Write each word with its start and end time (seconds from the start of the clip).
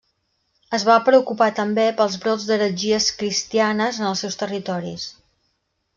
Es 0.77 0.85
va 0.87 0.95
preocupar 1.09 1.49
també 1.59 1.85
pels 1.99 2.17
brots 2.25 2.47
d'heretgies 2.53 3.11
cristianes 3.21 4.01
en 4.03 4.09
els 4.13 4.25
seus 4.27 4.43
territoris. 4.45 5.05